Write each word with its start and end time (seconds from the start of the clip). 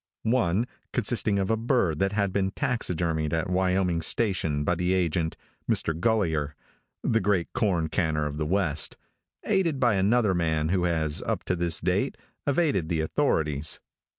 One, 0.23 0.65
consisting 0.93 1.37
of 1.37 1.51
a 1.51 1.55
bird 1.55 1.99
that 1.99 2.11
had 2.11 2.33
been 2.33 2.49
taxidermed 2.49 3.31
at 3.35 3.51
Wyoming 3.51 4.01
station 4.01 4.63
by 4.63 4.73
the 4.73 4.93
agent, 4.95 5.37
Mr. 5.69 5.93
Gulliher, 5.93 6.55
the 7.03 7.19
great 7.19 7.53
corn 7.53 7.87
canner 7.87 8.25
of 8.25 8.39
the 8.39 8.47
west, 8.47 8.97
aided 9.43 9.79
by 9.79 9.93
another 9.93 10.33
man 10.33 10.69
who 10.69 10.85
has, 10.85 11.21
up 11.27 11.43
to 11.43 11.55
this 11.55 11.79
date, 11.79 12.17
evaded 12.47 12.89
the 12.89 13.01
authorities. 13.01 13.79